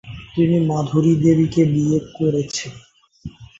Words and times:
তিনি 0.33 0.57
মাধুরী 0.69 1.13
দেবীকে 1.23 1.61
বিয়ে 1.73 1.99
করেছেন। 2.17 2.73